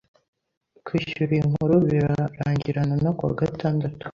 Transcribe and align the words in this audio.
Kwishyura 0.85 1.31
iyi 1.35 1.43
nkuru 1.49 1.75
birarangirana 1.87 2.95
no 3.03 3.11
kuwa 3.17 3.31
gatandatu 3.41 4.03